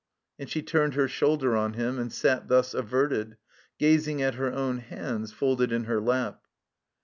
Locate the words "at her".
4.19-4.51